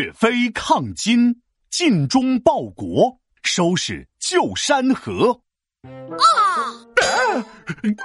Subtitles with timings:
[0.00, 5.42] 岳飞抗金，尽忠报国，收拾旧山河。
[5.82, 6.72] 啊！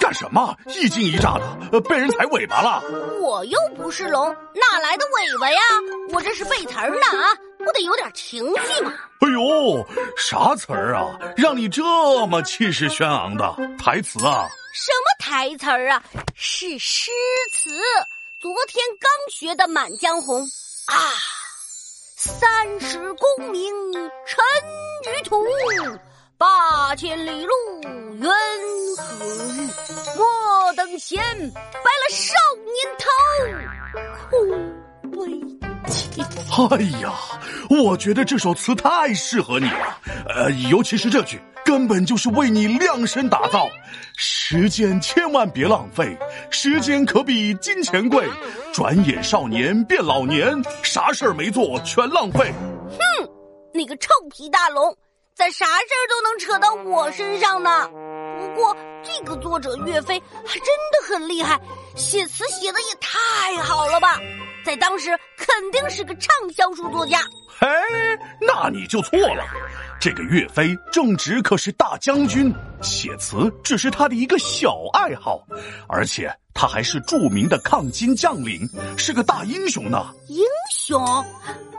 [0.00, 0.56] 干什么？
[0.66, 2.82] 一惊一乍的，被人踩尾巴了。
[3.20, 5.60] 我又不是龙，哪来的尾巴呀？
[6.10, 7.30] 我这是背词儿呢啊！
[7.60, 8.92] 我得有点情绪嘛。
[9.20, 9.86] 哎呦，
[10.16, 11.16] 啥词儿啊？
[11.36, 14.48] 让你这么气势轩昂的台词啊？
[14.74, 16.02] 什么台词儿啊？
[16.34, 17.12] 是诗
[17.52, 17.70] 词。
[18.40, 20.42] 昨天刚学的《满江红》
[20.92, 20.98] 啊，
[22.26, 23.70] 三十功名
[24.24, 24.42] 尘
[25.04, 25.44] 与土，
[26.38, 27.52] 八千里路
[28.14, 28.26] 云
[28.96, 29.12] 和
[29.52, 29.70] 月？
[30.16, 32.32] 莫等闲，白了少
[32.64, 33.06] 年头，
[34.30, 35.16] 空悲
[35.92, 36.22] 切。
[36.70, 37.12] 哎呀，
[37.68, 39.98] 我觉得这首词太适合你了，
[40.34, 41.38] 呃，尤其是这句。
[41.74, 43.68] 根本就是为你量身打造，
[44.16, 46.16] 时间千万别浪费，
[46.48, 48.24] 时间可比金钱贵。
[48.72, 52.54] 转眼少年变老年，啥事儿没做全浪费。
[52.90, 53.28] 哼，
[53.72, 54.96] 那个臭皮大龙，
[55.34, 57.90] 咋啥事儿都能扯到我身上呢。
[58.38, 61.60] 不过这个作者岳飞还真的很厉害，
[61.96, 64.20] 写词写的也太好了吧，
[64.64, 67.20] 在当时肯定是个畅销书作家。
[67.56, 67.68] 嘿，
[68.40, 69.44] 那你就错了。
[70.00, 75.40] 这个岳飞正直可是大将军，写词只是他的一个小爱好，
[75.88, 80.12] 而且他还是著名的抗金将领，是个大英雄呢。
[80.28, 81.00] 英雄，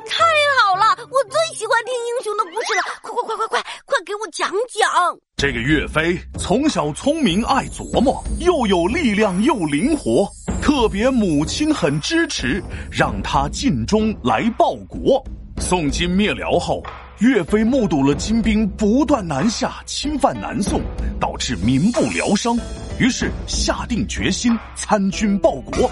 [0.08, 0.24] 太
[0.64, 0.96] 好了！
[1.12, 4.90] 我最喜欢听英雄的故事了，快快快快快快给我讲讲。
[5.36, 10.28] 这个岳飞从小聪明爱琢磨，又有力量又灵活，
[10.66, 15.24] 特别母亲很支持，让他尽忠来报国。
[15.60, 16.82] 宋金灭辽后。
[17.20, 20.82] 岳飞目睹了金兵不断南下侵犯南宋，
[21.20, 22.60] 导致民不聊生，
[23.00, 25.90] 于是下定决心参军报国。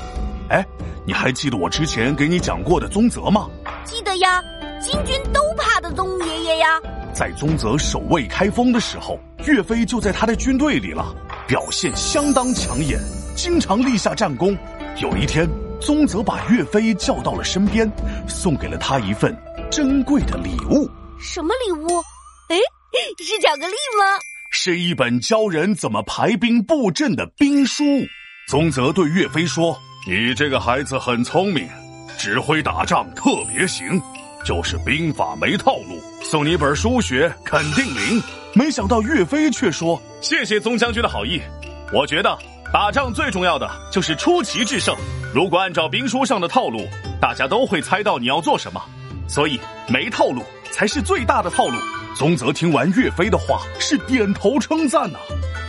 [0.50, 0.66] 哎，
[1.06, 3.48] 你还记得我之前给你讲过的宗泽吗？
[3.86, 4.44] 记得呀，
[4.82, 6.68] 金军都怕的宗爷爷呀。
[7.14, 11.16] 在宗泽守卫开封的时候，岳飞就在他的军队里了，
[11.48, 13.00] 表现相当抢眼，
[13.36, 14.58] 经常立下战功。
[14.98, 15.48] 有一天，
[15.82, 17.90] 宗泽把岳飞叫到了身边，
[18.28, 19.36] 送给了他一份
[19.72, 20.90] 珍贵的礼物。
[21.20, 22.00] 什么礼物？
[22.50, 22.58] 哎，
[23.24, 24.20] 是巧克力吗？
[24.52, 27.84] 是一本教人怎么排兵布阵的兵书。
[28.48, 29.76] 宗泽对岳飞说
[30.08, 31.68] ：“你这个孩子很聪明，
[32.18, 34.00] 指挥打仗特别行，
[34.46, 36.00] 就是兵法没套路。
[36.22, 38.22] 送你本书学，肯定灵。”
[38.54, 41.42] 没想到岳飞却说：“谢谢宗将军的好意，
[41.92, 42.38] 我觉得
[42.74, 44.96] 打仗最重要的就是出奇制胜。
[45.32, 46.88] 如果按照兵书上的套路，
[47.22, 48.82] 大家都会猜到你要做什么，
[49.30, 50.42] 所以没套路。”
[50.74, 51.78] 才是最大的套路。
[52.16, 55.20] 宗泽听完岳飞的话，是点头称赞呐，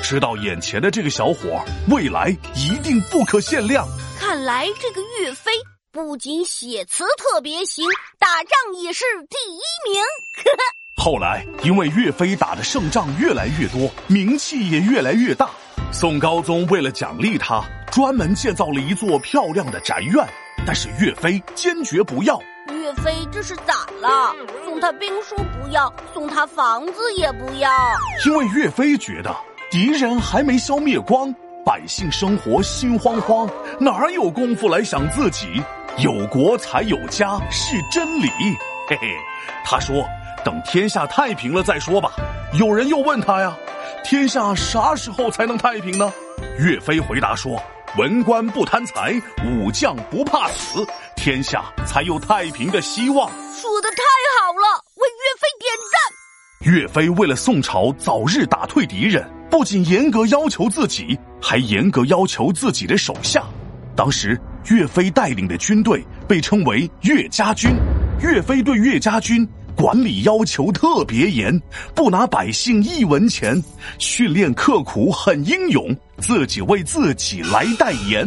[0.03, 3.87] 知道眼前的这个小伙未来一定不可限量。
[4.19, 5.53] 看来这个岳飞
[5.93, 7.87] 不仅写词特别行，
[8.19, 10.03] 打仗也是第一名。
[10.97, 15.51] 后来因为岳飞打的胜仗越来越多，名气也越来越大，
[15.97, 17.62] 宋高宗为了奖励他，
[17.93, 20.27] 专门建造了一座漂亮的宅院。
[20.66, 22.37] 但是岳飞坚决不要。
[22.72, 24.34] 岳飞这是咋了？
[24.65, 27.71] 送他兵书不要，送他房子也不要。
[28.27, 29.32] 因为岳飞觉得
[29.71, 31.32] 敌人还没消灭光，
[31.65, 35.62] 百姓生活心慌慌，哪有功夫来想自己？
[35.99, 38.28] 有国才有家是真理。
[38.88, 39.15] 嘿嘿，
[39.65, 40.05] 他说
[40.44, 42.11] 等天下太平了再说吧。
[42.59, 43.56] 有人又问他呀，
[44.05, 46.13] 天下啥时候才能太平呢？
[46.59, 47.61] 岳飞回答说。
[47.97, 49.15] 文官不贪财，
[49.47, 50.85] 武将不怕死，
[51.15, 53.31] 天下才有太平的希望。
[53.53, 54.03] 说的太
[54.41, 56.73] 好了，为岳飞点赞。
[56.73, 63.45] 岳飞为了宋朝早日打退敌人，不仅严格要求自己，还严格要求自己的手下。
[63.95, 64.37] 当时
[64.69, 67.71] 岳飞带领的军队被称为岳家军，
[68.21, 69.49] 岳飞对岳家军。
[69.77, 71.61] 管理要求特别严，
[71.95, 73.62] 不拿百姓一文钱，
[73.99, 78.27] 训练刻苦，很英勇，自己为自己来代言。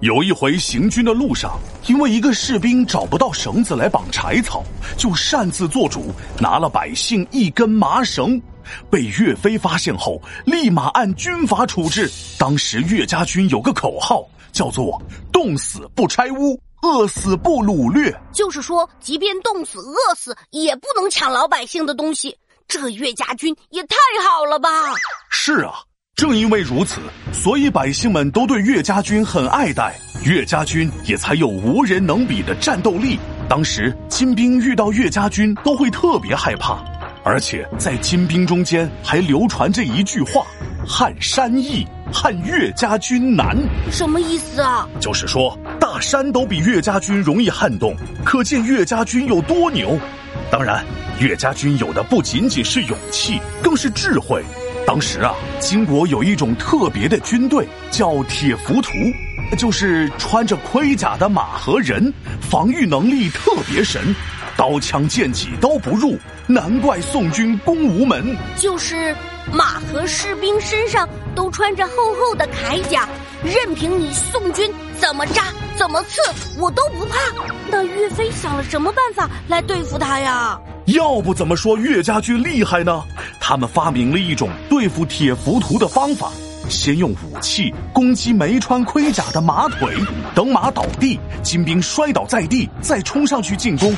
[0.00, 4.62] 有一回行军的路上，因为一个士兵找不到绳子来绑柴草，
[4.96, 8.40] 就擅自做主，拿了百姓一根麻绳，
[8.88, 12.08] 被岳飞发现后，立马按军法处置。
[12.38, 15.02] 当时岳家军有个口号，叫做
[15.32, 16.56] “冻死不拆屋”。
[16.82, 22.36] 饿死不掳掠，就是说，即便冻死、饿死，也不能抢老百姓的东西。
[22.68, 24.68] 这岳家军也太好了吧！
[25.30, 25.74] 是啊，
[26.14, 27.00] 正因为如此，
[27.32, 33.18] 所以百姓们都对岳家军很爱戴，岳家军也才有无人能比的战斗力。
[33.48, 36.84] 当时金兵遇到岳家军都会特别害怕，
[37.24, 40.46] 而且在金兵中间还流传着一句话
[40.86, 43.56] ：“汉山易，汉岳家军难。”
[43.90, 44.86] 什么意思啊？
[45.00, 45.58] 就是说。
[46.00, 49.98] 山都比岳家军容易撼动，可见岳家军有多牛。
[50.50, 50.84] 当然，
[51.20, 54.42] 岳家军有的不仅仅是勇气，更是智慧。
[54.86, 58.92] 当时啊，金国有一种特别的军队，叫铁浮屠，
[59.58, 64.14] 就是穿着盔甲的马和人，防御能力特别神，
[64.56, 66.16] 刀枪剑戟都不入，
[66.46, 68.34] 难怪宋军攻无门。
[68.56, 69.14] 就是
[69.52, 73.06] 马和士兵身上都穿着厚厚的铠甲，
[73.44, 75.44] 任凭你宋军怎么扎
[75.76, 76.20] 怎么刺，
[76.58, 77.18] 我都不怕。
[77.70, 80.58] 那岳飞想了什么办法来对付他呀？
[80.86, 83.02] 要不怎么说岳家军厉害呢？
[83.40, 86.30] 他们发明了一种对付铁浮屠的方法：
[86.68, 89.94] 先用武器攻击没穿盔甲的马腿，
[90.34, 93.94] 等马倒地，金兵摔倒在地，再冲上去进攻。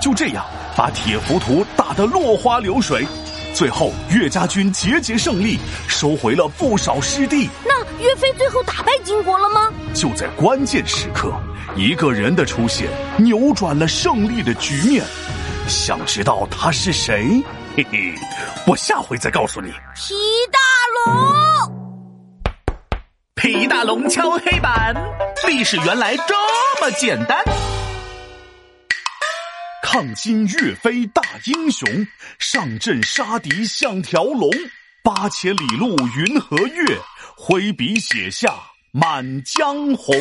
[0.00, 0.44] 就这样，
[0.76, 3.06] 把铁浮屠打得落花流水。
[3.54, 5.58] 最后，岳家军节节胜利，
[5.88, 7.48] 收回了不少失地。
[7.64, 9.70] 那岳飞最后打败金国了吗？
[9.94, 11.32] 就在关键时刻，
[11.76, 15.04] 一个人的出现扭转了胜利的局面。
[15.68, 17.40] 想知道他是谁？
[17.76, 18.12] 嘿嘿，
[18.66, 19.70] 我下回再告诉你。
[19.94, 20.14] 皮
[20.52, 20.58] 大
[21.12, 21.72] 龙，
[23.36, 24.94] 皮大龙敲黑板，
[25.46, 26.34] 历史原来这
[26.82, 27.42] 么简单。
[29.82, 31.88] 抗金岳飞大英雄，
[32.40, 34.50] 上阵杀敌像条龙。
[35.04, 36.98] 八千里路云和月，
[37.36, 38.48] 挥笔写下
[38.96, 40.14] 《满江红》。